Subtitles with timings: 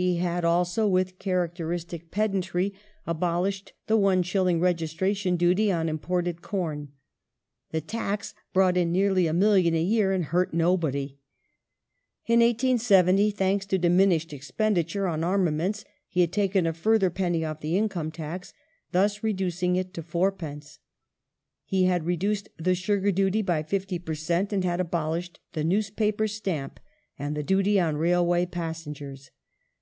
[0.00, 2.72] He had also, with characteristic pedantry,
[3.04, 6.92] abolished the one shilling registration duty on imported corn.
[7.72, 11.18] The tax brought in nearly a million a year and hurt nobody.
[12.28, 17.58] In 1870, thanks to diminished expenditure on armaments, he had taken a further penny off
[17.58, 18.52] the income tax,
[18.92, 20.78] thus i educing it to fourpence;
[21.64, 26.28] he had reduced the sugar duty by 50 per cent., and had abolished the newspaper
[26.28, 26.78] stamp
[27.18, 29.30] and the duty on railway pas sengei*s.